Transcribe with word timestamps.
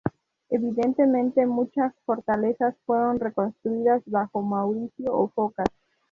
Evidentemente, 0.49 1.45
muchas 1.45 1.93
fortalezas 2.07 2.73
fueron 2.87 3.19
reconstruidas 3.19 4.01
bajo 4.07 4.41
Mauricio 4.41 5.13
o 5.15 5.27
Focas. 5.27 5.67